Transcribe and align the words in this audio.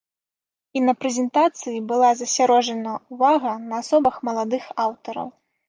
І 0.79 0.81
на 0.87 0.93
прэзентацыі 1.03 1.83
была 1.91 2.09
засяроджана 2.23 2.97
ўвага 3.11 3.55
на 3.69 3.75
асобах 3.85 4.21
маладых 4.33 4.63
аўтараў. 4.89 5.27